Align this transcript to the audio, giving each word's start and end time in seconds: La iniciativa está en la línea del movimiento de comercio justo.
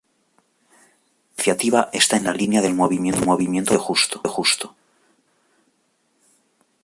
La 1.27 1.35
iniciativa 1.37 1.89
está 1.93 2.17
en 2.17 2.23
la 2.23 2.31
línea 2.33 2.63
del 2.63 2.73
movimiento 2.73 3.19
de 3.71 3.77
comercio 3.79 4.19
justo. 4.27 4.75